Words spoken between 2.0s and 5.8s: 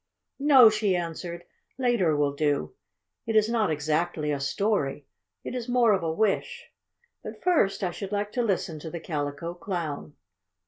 will do. It is not exactly a story it is